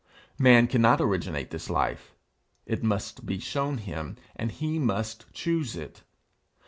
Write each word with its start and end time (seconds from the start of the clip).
Man 0.39 0.65
cannot 0.65 0.99
originate 0.99 1.51
this 1.51 1.69
life; 1.69 2.15
it 2.65 2.81
must 2.81 3.23
be 3.23 3.37
shown 3.37 3.77
him, 3.77 4.17
and 4.35 4.51
he 4.51 4.79
must 4.79 5.31
choose 5.31 5.75
it. 5.75 6.01